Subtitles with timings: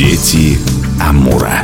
[0.00, 0.56] Дети
[0.98, 1.60] Амура.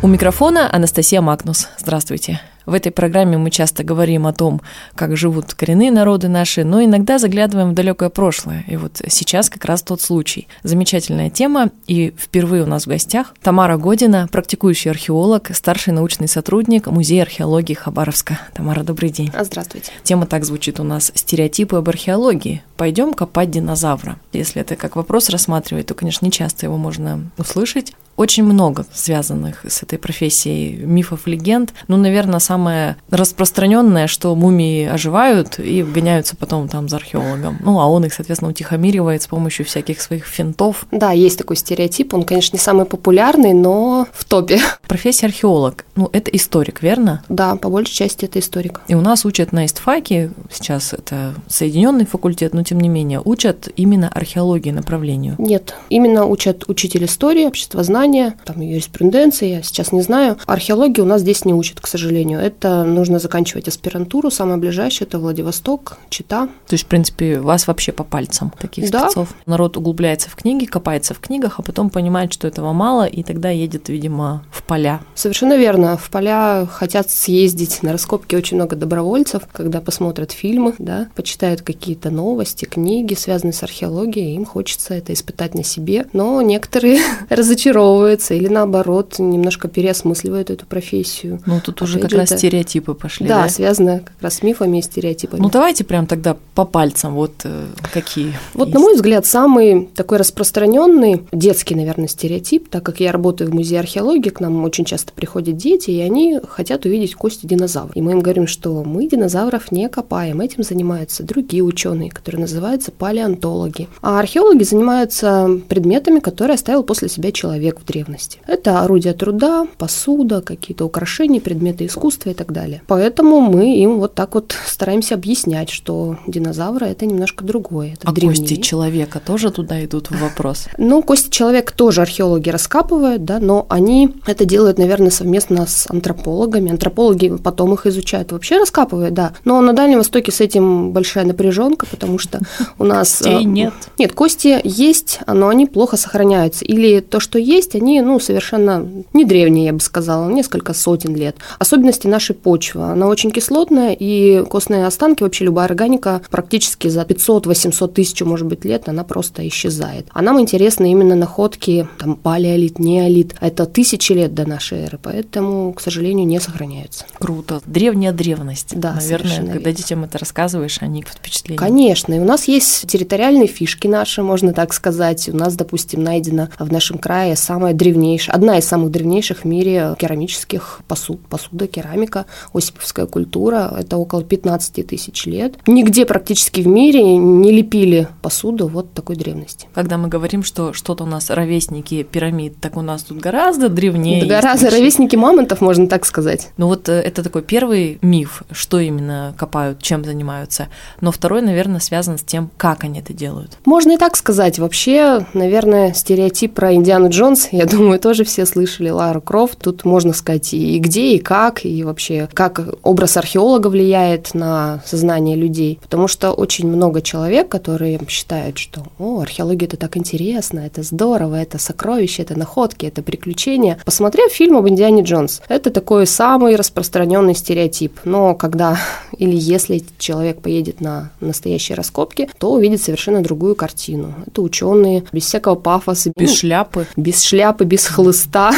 [0.00, 1.68] У микрофона Анастасия Магнус.
[1.78, 2.40] Здравствуйте.
[2.66, 4.60] В этой программе мы часто говорим о том,
[4.96, 8.64] как живут коренные народы наши, но иногда заглядываем в далекое прошлое.
[8.66, 10.48] И вот сейчас как раз тот случай.
[10.64, 16.88] Замечательная тема, и впервые у нас в гостях Тамара Година, практикующий археолог, старший научный сотрудник
[16.88, 18.40] Музея археологии Хабаровска.
[18.52, 19.30] Тамара, добрый день.
[19.38, 19.92] Здравствуйте.
[20.02, 22.62] Тема так звучит у нас «Стереотипы об археологии».
[22.76, 24.16] Пойдем копать динозавра.
[24.32, 29.64] Если это как вопрос рассматривать, то, конечно, не часто его можно услышать очень много связанных
[29.66, 31.72] с этой профессией мифов, легенд.
[31.88, 37.58] Ну, наверное, самое распространенное, что мумии оживают и гоняются потом там за археологом.
[37.62, 40.86] Ну, а он их, соответственно, утихомиривает с помощью всяких своих финтов.
[40.90, 42.14] Да, есть такой стереотип.
[42.14, 44.60] Он, конечно, не самый популярный, но в топе.
[44.86, 45.84] Профессия археолог.
[45.94, 47.22] Ну, это историк, верно?
[47.28, 48.80] Да, по большей части это историк.
[48.88, 53.68] И у нас учат на истфаке, сейчас это соединенный факультет, но тем не менее, учат
[53.76, 55.34] именно археологии направлению.
[55.38, 60.36] Нет, именно учат учитель истории, общество знаний, образования, там юриспруденции, я сейчас не знаю.
[60.46, 62.40] Археологии у нас здесь не учат, к сожалению.
[62.40, 66.46] Это нужно заканчивать аспирантуру, самое ближайшее это Владивосток, Чита.
[66.66, 69.06] То есть, в принципе, вас вообще по пальцам таких да.
[69.06, 69.34] спецов.
[69.46, 73.50] Народ углубляется в книги, копается в книгах, а потом понимает, что этого мало, и тогда
[73.50, 75.00] едет, видимо, в поля.
[75.14, 75.96] Совершенно верно.
[75.96, 82.10] В поля хотят съездить на раскопки очень много добровольцев, когда посмотрят фильмы, да, почитают какие-то
[82.10, 86.06] новости, книги, связанные с археологией, им хочется это испытать на себе.
[86.12, 91.40] Но некоторые разочаровываются разочаровывается или наоборот немножко переосмысливает эту профессию.
[91.46, 92.38] Ну тут уже как раз это...
[92.38, 93.26] стереотипы пошли.
[93.26, 95.40] Да, да, связано как раз с мифами и стереотипами.
[95.40, 98.34] Ну давайте прям тогда по пальцам, вот э, какие.
[98.54, 98.74] Вот есть.
[98.74, 103.80] на мой взгляд самый такой распространенный детский, наверное, стереотип, так как я работаю в музее
[103.80, 107.96] археологии, к нам очень часто приходят дети, и они хотят увидеть кости динозавров.
[107.96, 112.92] И мы им говорим, что мы динозавров не копаем, этим занимаются другие ученые, которые называются
[112.92, 113.88] палеонтологи.
[114.02, 118.40] А археологи занимаются предметами, которые оставил после себя человек древности.
[118.46, 122.82] Это орудия труда, посуда, какие-то украшения, предметы искусства и так далее.
[122.86, 127.94] Поэтому мы им вот так вот стараемся объяснять, что динозавры это немножко другое.
[127.94, 128.38] Это а древнее.
[128.38, 130.66] кости человека тоже туда идут в вопрос?
[130.78, 136.70] Ну, кости человека тоже археологи раскапывают, да, но они это делают, наверное, совместно с антропологами.
[136.70, 139.32] Антропологи потом их изучают, вообще раскапывают, да.
[139.44, 142.40] Но на Дальнем Востоке с этим большая напряженка, потому что
[142.78, 143.18] у нас...
[143.18, 143.74] Костей э, нет.
[143.98, 146.64] Нет, кости есть, но они плохо сохраняются.
[146.64, 151.36] Или то, что есть, они, ну, совершенно не древние, я бы сказала, несколько сотен лет.
[151.58, 152.84] Особенности нашей почвы.
[152.84, 158.64] Она очень кислотная, и костные останки, вообще любая органика, практически за 500-800 тысяч, может быть,
[158.64, 160.06] лет она просто исчезает.
[160.12, 163.34] А нам интересны именно находки, там, палеолит, неолит.
[163.40, 167.04] Это тысячи лет до нашей эры, поэтому, к сожалению, не сохраняются.
[167.18, 167.60] Круто.
[167.66, 168.78] Древняя древность.
[168.78, 169.72] Да, Наверное, когда верно.
[169.72, 171.58] детям это рассказываешь, они под впечатлением.
[171.58, 172.14] Конечно.
[172.14, 175.28] И у нас есть территориальные фишки наши, можно так сказать.
[175.28, 179.94] У нас, допустим, найдено в нашем крае самое древнейшая, одна из самых древнейших в мире
[179.98, 185.54] керамических посуд, посуда, керамика, осиповская культура, это около 15 тысяч лет.
[185.66, 189.68] Нигде практически в мире не лепили посуду вот такой древности.
[189.74, 194.24] Когда мы говорим, что что-то у нас ровесники пирамид, так у нас тут гораздо древнее.
[194.24, 196.48] Да, гораздо ровесники мамонтов, можно так сказать.
[196.56, 200.68] Ну вот э, это такой первый миф, что именно копают, чем занимаются.
[201.00, 203.58] Но второй, наверное, связан с тем, как они это делают.
[203.64, 204.58] Можно и так сказать.
[204.58, 209.58] Вообще, наверное, стереотип про Индиану Джонс я думаю, тоже все слышали Лару Крофт.
[209.58, 215.36] Тут можно сказать и где, и как, и вообще как образ археолога влияет на сознание
[215.36, 215.78] людей.
[215.82, 221.36] Потому что очень много человек, которые считают, что о, археология это так интересно, это здорово,
[221.36, 223.78] это сокровище, это находки, это приключения.
[223.84, 228.00] Посмотрев фильм об Индиане Джонс, это такой самый распространенный стереотип.
[228.04, 228.78] Но когда
[229.18, 234.14] или если человек поедет на настоящие раскопки, то увидит совершенно другую картину.
[234.26, 238.50] Это ученые без всякого пафоса, без ну, шляпы, без шляпы шляпы, без хлыста.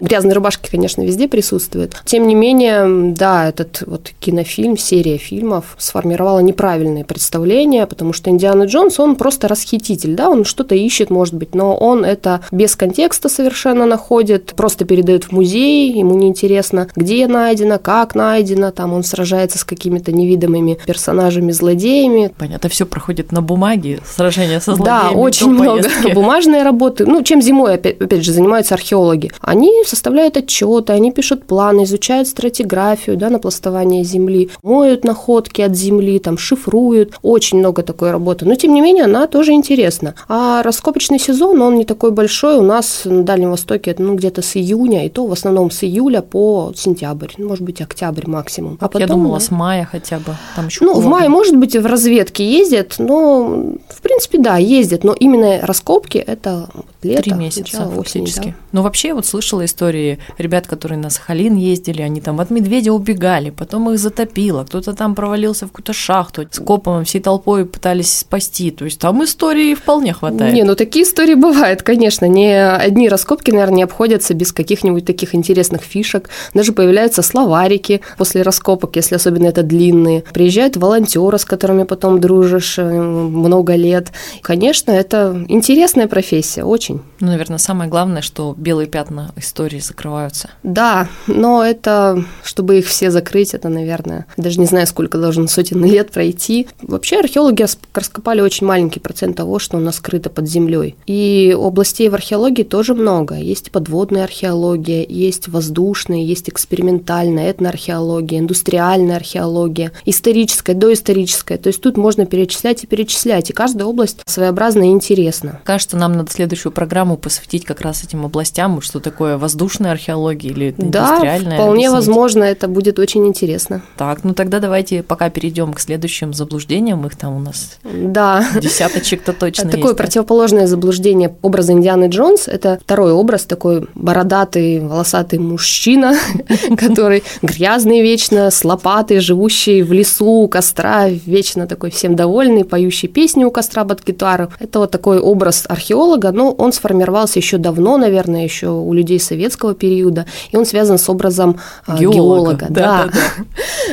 [0.00, 1.94] Грязные рубашки, конечно, везде присутствуют.
[2.04, 8.64] Тем не менее, да, этот вот кинофильм, серия фильмов сформировала неправильное представление, потому что Индиана
[8.64, 13.28] Джонс, он просто расхититель, да, он что-то ищет, может быть, но он это без контекста
[13.28, 19.58] совершенно находит, просто передает в музей, ему неинтересно, где найдено, как найдено, там он сражается
[19.58, 22.32] с какими-то невидимыми персонажами, злодеями.
[22.38, 25.12] Понятно, все проходит на бумаге, сражение со злодеями.
[25.12, 25.82] Да, очень много
[26.14, 27.04] бумажной работы.
[27.04, 29.30] Ну, чем зимой зимой, опять, опять же, занимаются археологи.
[29.40, 35.76] Они составляют отчеты, они пишут планы, изучают стратиграфию, да, на пластование земли, моют находки от
[35.76, 37.18] земли, там, шифруют.
[37.22, 38.46] Очень много такой работы.
[38.46, 40.14] Но, тем не менее, она тоже интересна.
[40.28, 42.56] А раскопочный сезон, он не такой большой.
[42.58, 45.84] У нас на Дальнем Востоке это, ну, где-то с июня, и то в основном с
[45.84, 48.78] июля по сентябрь, ну, может быть, октябрь максимум.
[48.80, 50.36] А потом, Я думала, да, с мая хотя бы.
[50.56, 55.04] Там еще ну, в мае, может быть, в разведке ездят, но, в принципе, да, ездят.
[55.04, 56.68] Но именно раскопки– это
[57.02, 58.48] лето, Три месяца фактически.
[58.48, 58.54] Да.
[58.72, 62.92] Но вообще я вот слышала истории ребят, которые на Сахалин ездили, они там от медведя
[62.92, 68.18] убегали, потом их затопило, кто-то там провалился в какую-то шахту, с копом всей толпой пытались
[68.18, 68.70] спасти.
[68.70, 70.54] То есть там истории вполне хватает.
[70.54, 72.26] Не, ну такие истории бывают, конечно.
[72.26, 76.28] Не одни раскопки, наверное, не обходятся без каких-нибудь таких интересных фишек.
[76.54, 80.22] Даже появляются словарики после раскопок, если особенно это длинные.
[80.32, 84.08] Приезжают волонтеры, с которыми потом дружишь э, много лет.
[84.42, 87.02] Конечно, это интересная профессия, очень очень.
[87.20, 90.50] Ну, наверное, самое главное, что белые пятна истории закрываются.
[90.62, 95.84] Да, но это, чтобы их все закрыть, это, наверное, даже не знаю, сколько должен сотен
[95.84, 96.68] лет пройти.
[96.82, 100.96] Вообще археологи раскопали очень маленький процент того, что у нас скрыто под землей.
[101.06, 103.36] И областей в археологии тоже много.
[103.36, 111.58] Есть подводная археология, есть воздушная, есть экспериментальная, этноархеология, индустриальная археология, историческая, доисторическая.
[111.58, 115.60] То есть тут можно перечислять и перечислять, и каждая область своеобразна и интересна.
[115.64, 120.70] Кажется, нам надо следующую программу посвятить как раз этим областям, что такое воздушная археология или
[120.70, 121.58] индустриальная.
[121.58, 121.92] Да, вполне объяснить.
[121.92, 123.82] возможно, это будет очень интересно.
[123.98, 128.46] Так, ну тогда давайте пока перейдем к следующим заблуждениям, их там у нас да.
[128.58, 135.38] десяточек-то точно Такое есть, противоположное заблуждение образа Индианы Джонс– это второй образ, такой бородатый, волосатый
[135.38, 136.16] мужчина,
[136.78, 143.08] который грязный вечно, с лопатой, живущий в лесу у костра, вечно такой всем довольный, поющий
[143.08, 144.48] песни у костра под гитару.
[144.58, 149.74] Это вот такой образ археолога, но он сформировался еще давно, наверное, еще у людей советского
[149.74, 152.14] периода, и он связан с образом а, геолога.
[152.14, 152.80] геолога да.
[152.80, 153.20] Да, да.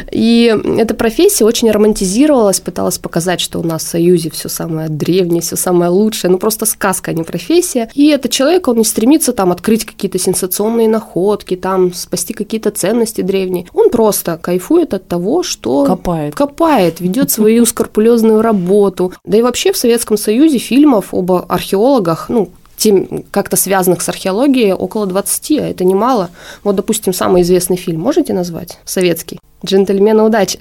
[0.11, 5.41] И эта профессия очень романтизировалась, пыталась показать, что у нас в Союзе все самое древнее,
[5.41, 7.89] все самое лучшее, ну просто сказка, а не профессия.
[7.93, 13.21] И этот человек, он не стремится там открыть какие-то сенсационные находки, там спасти какие-то ценности
[13.21, 13.67] древние.
[13.73, 19.13] Он просто кайфует от того, что копает, копает ведет свою скрупулезную работу.
[19.25, 24.73] Да и вообще в Советском Союзе фильмов об археологах, ну, тем, как-то связанных с археологией,
[24.73, 26.29] около 20, а это немало.
[26.63, 28.77] Вот, допустим, самый известный фильм можете назвать?
[28.85, 29.39] Советский.
[29.65, 30.59] «Джентльмены удачи».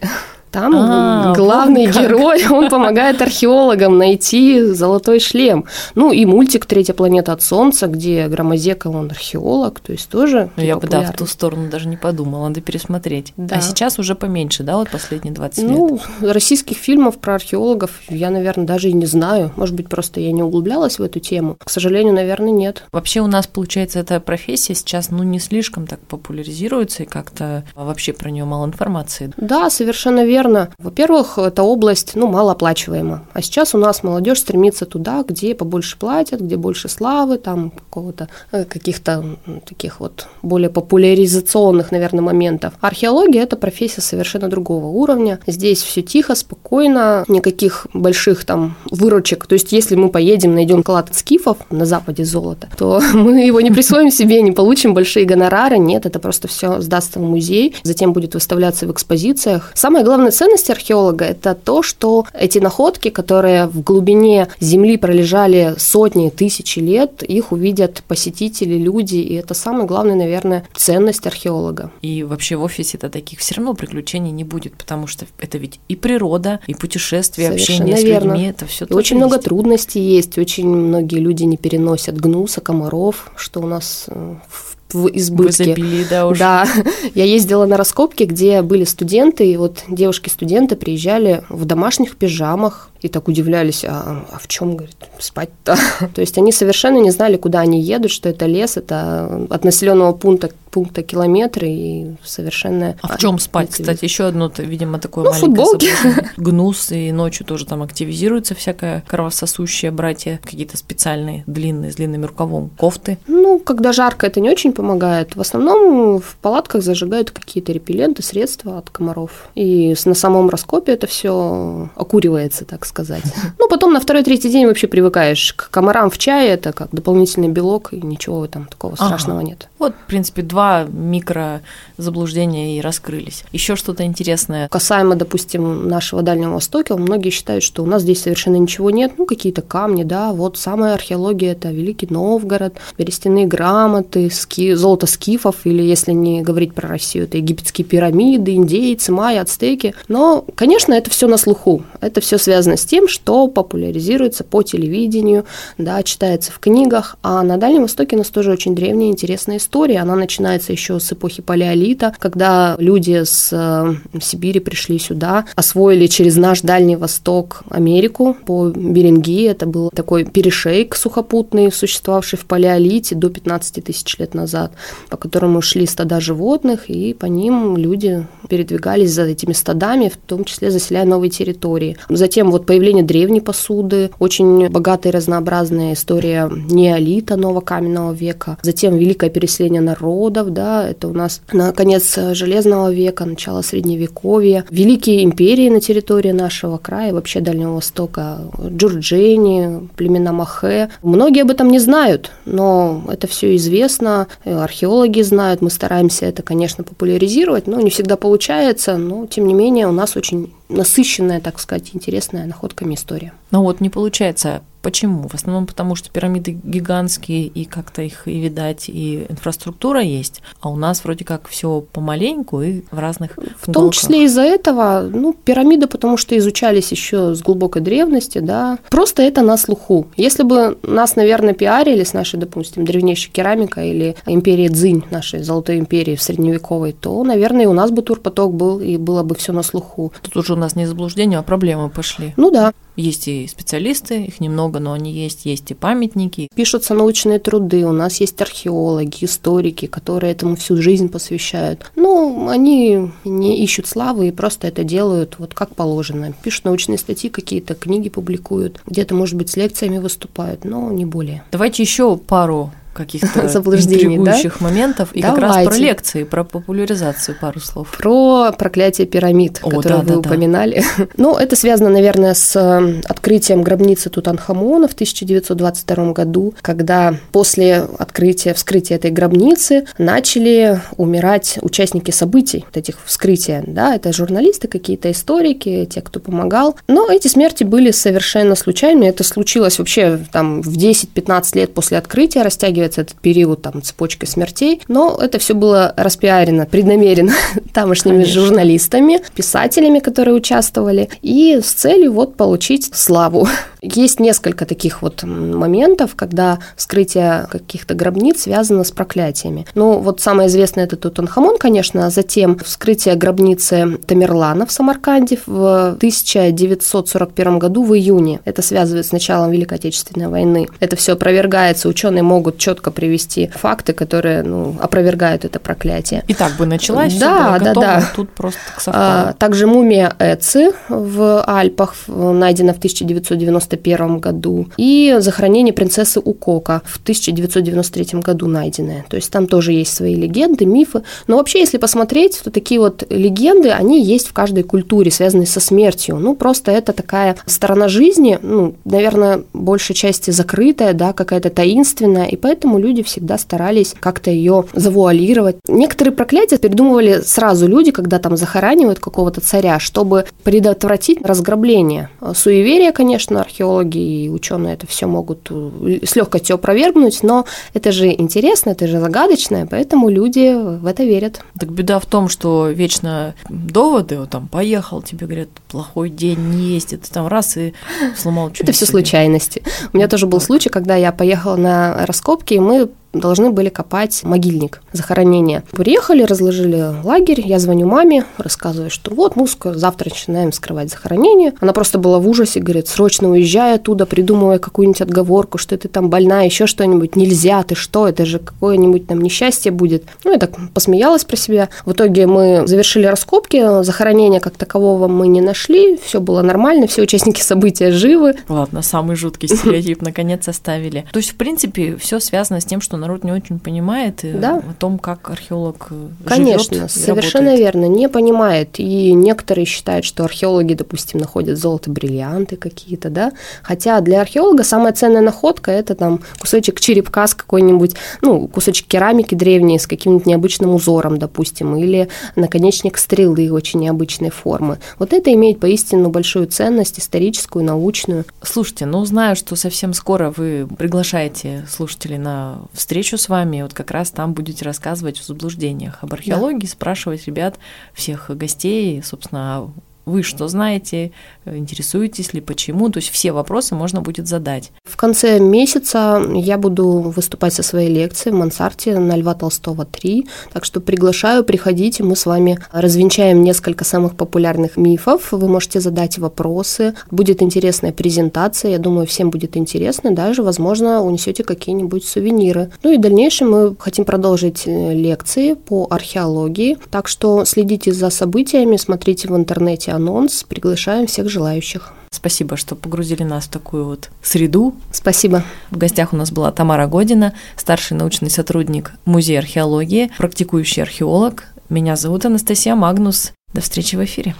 [0.50, 5.66] Там а, главный герой, он помогает археологам найти золотой шлем.
[5.94, 10.62] Ну и мультик «Третья планета от Солнца», где Громозека, он археолог, то есть тоже ну,
[10.62, 13.32] Я бы, да, в ту сторону даже не подумала, надо пересмотреть.
[13.36, 13.56] Да.
[13.56, 15.70] А сейчас уже поменьше, да, вот последние 20 лет?
[15.70, 19.52] Ну, российских фильмов про археологов я, наверное, даже и не знаю.
[19.56, 21.56] Может быть, просто я не углублялась в эту тему.
[21.62, 22.84] К сожалению, наверное, нет.
[22.92, 28.12] Вообще у нас, получается, эта профессия сейчас, ну, не слишком так популяризируется, и как-то вообще
[28.12, 29.32] про нее мало информации.
[29.36, 30.70] Да, совершенно верно верно.
[30.78, 33.24] Во-первых, эта область ну, малооплачиваема.
[33.32, 38.28] А сейчас у нас молодежь стремится туда, где побольше платят, где больше славы, там какого-то
[38.52, 39.24] э, каких-то
[39.66, 42.74] таких вот более популяризационных, наверное, моментов.
[42.80, 45.38] Археология это профессия совершенно другого уровня.
[45.46, 49.46] Здесь все тихо, спокойно, никаких больших там выручек.
[49.46, 53.70] То есть, если мы поедем, найдем клад скифов на западе золота, то мы его не
[53.70, 55.78] присвоим себе, не получим большие гонорары.
[55.78, 59.72] Нет, это просто все сдастся в музей, затем будет выставляться в экспозициях.
[59.74, 65.74] Самое главное главная ценность археолога– это то, что эти находки, которые в глубине земли пролежали
[65.78, 71.90] сотни, тысячи лет, их увидят посетители, люди, и это самая главная, наверное, ценность археолога.
[72.02, 75.96] И вообще в офисе-то таких все равно приключений не будет, потому что это ведь и
[75.96, 78.30] природа, и путешествия, Совершенно общение верно.
[78.30, 78.86] с людьми, это все.
[78.86, 84.34] Очень много трудностей есть, очень многие люди не переносят гнуса, комаров, что у нас э,
[84.48, 85.64] в в избытке.
[85.64, 86.38] В изобилии, да уж.
[86.38, 86.66] Да.
[87.14, 93.08] Я ездила на раскопки, где были студенты, и вот девушки-студенты приезжали в домашних пижамах, и
[93.08, 95.76] так удивлялись, а, а в чем, говорит, спать-то?
[96.14, 100.12] То есть они совершенно не знали, куда они едут, что это лес, это от населенного
[100.12, 102.98] пункта пункта километры и совершенно...
[103.00, 104.04] А в чем спать, кстати?
[104.04, 105.88] Еще одно, видимо, такое ну, футболки.
[106.36, 112.68] Гнус, и ночью тоже там активизируется всякое кровососущее братья, какие-то специальные, длинные, с длинным рукавом,
[112.76, 113.16] кофты.
[113.26, 115.34] Ну, когда жарко, это не очень помогает.
[115.34, 119.48] В основном в палатках зажигают какие-то репелленты, средства от комаров.
[119.54, 123.24] И на самом раскопе это все окуривается, так сказать.
[123.58, 127.94] Ну, потом на второй-третий день вообще привыкаешь к комарам в чае, это как дополнительный белок,
[127.94, 129.68] и ничего там такого страшного нет.
[129.78, 131.60] Вот, в принципе, два два микро
[131.96, 133.44] заблуждения и раскрылись.
[133.52, 134.68] Еще что-то интересное.
[134.68, 139.24] Касаемо, допустим, нашего Дальнего Востока, многие считают, что у нас здесь совершенно ничего нет, ну,
[139.24, 145.82] какие-то камни, да, вот самая археология– это Великий Новгород, берестяные грамоты, ски, золото скифов, или
[145.82, 149.94] если не говорить про Россию, это египетские пирамиды, индейцы, майя, ацтеки.
[150.08, 151.82] Но, конечно, это все на слуху.
[152.00, 155.44] Это все связано с тем, что популяризируется по телевидению,
[155.78, 157.16] да, читается в книгах.
[157.22, 160.00] А на Дальнем Востоке у нас тоже очень древняя интересная история.
[160.00, 166.36] Она начинается еще с эпохи палеолита, когда люди с э, Сибири пришли сюда, освоили через
[166.36, 169.44] наш Дальний Восток Америку по Беринги.
[169.44, 174.72] Это был такой перешейк сухопутный, существовавший в палеолите до 15 тысяч лет назад,
[175.08, 180.44] по которому шли стада животных, и по ним люди передвигались за этими стадами, в том
[180.44, 181.96] числе заселяя новые территории.
[182.08, 188.58] Затем вот появление древней посуды, очень богатая и разнообразная история неолита, нового каменного века.
[188.62, 194.64] Затем великое переселение народов, да, это у нас на конец Железного века, начало Средневековья.
[194.70, 200.90] Великие империи на территории нашего края, вообще Дальнего Востока, Джурджени, племена Махе.
[201.02, 206.84] Многие об этом не знают, но это все известно, археологи знают, мы стараемся это, конечно,
[206.84, 211.90] популяризировать, но не всегда получается, но тем не менее у нас очень насыщенная, так сказать,
[211.92, 213.32] интересная находками история.
[213.50, 215.26] Ну вот не получается Почему?
[215.26, 220.70] В основном потому, что пирамиды гигантские, и как-то их и видать, и инфраструктура есть, а
[220.70, 225.32] у нас вроде как все помаленьку и в разных В том числе из-за этого, ну,
[225.32, 230.06] пирамиды, потому что изучались еще с глубокой древности, да, просто это на слуху.
[230.16, 235.80] Если бы нас, наверное, пиарили с нашей, допустим, древнейшей керамикой или империей Цзинь, нашей золотой
[235.80, 239.64] империи в средневековой, то, наверное, у нас бы турпоток был, и было бы все на
[239.64, 240.12] слуху.
[240.22, 242.34] Тут уже у нас не заблуждение, а проблемы пошли.
[242.36, 242.72] Ну да.
[242.96, 246.48] Есть и специалисты, их немного, но они есть, есть и памятники.
[246.54, 251.90] Пишутся научные труды, у нас есть археологи, историки, которые этому всю жизнь посвящают.
[251.96, 256.32] Ну, они не ищут славы и просто это делают вот как положено.
[256.42, 261.42] Пишут научные статьи какие-то, книги публикуют, где-то, может быть, с лекциями выступают, но не более.
[261.52, 264.64] Давайте еще пару каких-то интригующих да?
[264.64, 265.40] моментов и Давайте.
[265.42, 267.94] как раз про лекции, про популяризацию пару слов.
[267.96, 270.84] Про проклятие пирамид, О, которое да, вы да, упоминали.
[270.98, 271.06] Да.
[271.16, 278.54] ну, это связано, наверное, с э, открытием гробницы Тутанхамона в 1922 году, когда после открытия,
[278.54, 285.86] вскрытия этой гробницы начали умирать участники событий, вот этих вскрытия, да, это журналисты какие-то, историки,
[285.90, 286.76] те, кто помогал.
[286.88, 292.42] Но эти смерти были совершенно случайными, это случилось вообще там в 10-15 лет после открытия,
[292.42, 297.32] растягивая растягивается этот период там цепочкой смертей, но это все было распиарено преднамеренно
[297.72, 298.40] тамошними Конечно.
[298.40, 303.48] журналистами, писателями, которые участвовали, и с целью вот получить славу.
[303.82, 309.66] Есть несколько таких вот моментов, когда вскрытие каких-то гробниц связано с проклятиями.
[309.74, 315.94] Ну, вот самое известное это Тутанхамон, конечно, а затем вскрытие гробницы Тамерлана в Самарканде в
[315.96, 318.40] 1941 году в июне.
[318.44, 320.66] Это связывает с началом Великой Отечественной войны.
[320.80, 326.24] Это все опровергается, ученые могут четко привести факты, которые ну, опровергают это проклятие.
[326.28, 328.10] И так бы началась, да, да, готово, да.
[328.14, 329.28] тут просто совпало.
[329.28, 336.98] А, также мумия Эци в Альпах найдена в 1991 году и захоронение принцессы Укока в
[337.00, 339.04] 1993 году найденное.
[339.08, 341.02] То есть там тоже есть свои легенды, мифы.
[341.26, 345.60] Но вообще, если посмотреть, то такие вот легенды, они есть в каждой культуре, связанные со
[345.60, 346.18] смертью.
[346.18, 352.36] Ну, просто это такая сторона жизни, ну, наверное, большей части закрытая, да, какая-то таинственная, и
[352.36, 355.56] поэтому поэтому люди всегда старались как-то ее завуалировать.
[355.68, 362.08] Некоторые проклятия придумывали сразу люди, когда там захоранивают какого-то царя, чтобы предотвратить разграбление.
[362.34, 368.08] Суеверия, конечно, археологи и ученые это все могут э, с легкостью опровергнуть, но это же
[368.08, 371.42] интересно, это же загадочно, поэтому люди в это верят.
[371.60, 376.74] Так беда в том, что вечно доводы, вот там поехал, тебе говорят, плохой день не
[376.74, 377.74] есть, там раз и
[378.16, 378.64] сломал что-то.
[378.64, 379.62] Это все случайности.
[379.92, 382.88] У меня тоже был случай, когда я поехала на раскопки, раскопки, мы
[383.20, 385.62] должны были копать могильник, захоронение.
[385.72, 391.52] Приехали, разложили лагерь, я звоню маме, рассказываю, что вот мы завтра начинаем скрывать захоронение.
[391.60, 396.10] Она просто была в ужасе, говорит, срочно уезжай оттуда, придумывай какую-нибудь отговорку, что ты там
[396.10, 400.04] больная, еще что-нибудь, нельзя, ты что, это же какое-нибудь там несчастье будет.
[400.24, 401.68] Ну, я так посмеялась про себя.
[401.84, 407.02] В итоге мы завершили раскопки, захоронения как такового мы не нашли, все было нормально, все
[407.02, 408.34] участники события живы.
[408.48, 411.06] Ладно, самый жуткий стереотип наконец оставили.
[411.12, 414.56] То есть, в принципе, все связано с тем, что народ не очень понимает э, Да.
[414.56, 417.74] о том, как археолог э, Конечно, совершенно работает.
[417.74, 418.78] верно, не понимает.
[418.80, 423.32] И некоторые считают, что археологи, допустим, находят золото, бриллианты какие-то, да.
[423.62, 429.34] Хотя для археолога самая ценная находка это там кусочек черепка с какой-нибудь, ну, кусочек керамики
[429.34, 434.78] древней с каким-нибудь необычным узором, допустим, или наконечник стрелы очень необычной формы.
[434.98, 438.24] Вот это имеет поистину большую ценность историческую, научную.
[438.42, 443.90] Слушайте, ну знаю, что совсем скоро вы приглашаете слушателей на встречу с вами, вот как
[443.90, 447.58] раз там будете рассказывать о заблуждениях об археологии, спрашивать ребят,
[447.92, 449.70] всех гостей, собственно,
[450.06, 451.10] вы что знаете,
[451.44, 454.70] интересуетесь ли, почему, то есть все вопросы можно будет задать.
[454.84, 460.28] В конце месяца я буду выступать со своей лекцией в Мансарте на Льва Толстого 3,
[460.52, 466.18] так что приглашаю, приходите, мы с вами развенчаем несколько самых популярных мифов, вы можете задать
[466.18, 472.70] вопросы, будет интересная презентация, я думаю, всем будет интересно, даже, возможно, унесете какие-нибудь сувениры.
[472.84, 478.10] Ну и в дальнейшем мы хотим продолжить э, лекции по археологии, так что следите за
[478.10, 481.92] событиями, смотрите в интернете анонс, приглашаем всех желающих.
[482.10, 484.74] Спасибо, что погрузили нас в такую вот среду.
[484.92, 485.42] Спасибо.
[485.70, 491.44] В гостях у нас была Тамара Година, старший научный сотрудник Музея археологии, практикующий археолог.
[491.68, 493.32] Меня зовут Анастасия Магнус.
[493.52, 494.34] До встречи в эфире.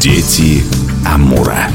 [0.00, 0.62] Дети
[1.06, 1.68] Амура.